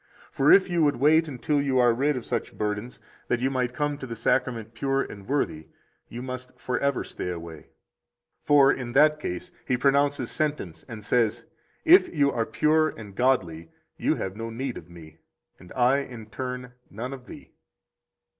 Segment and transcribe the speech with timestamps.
[0.31, 3.51] 73 For if you would wait until you are rid of such burdens, that you
[3.51, 5.67] might come to the Sacrament pure and worthy,
[6.09, 7.67] you must forever stay away.
[8.43, 11.45] For in that case He pronounces sentence and says:
[11.83, 15.19] 74 If you are pure and godly, you have no need of Me,
[15.59, 17.51] and I, in turn, none of thee.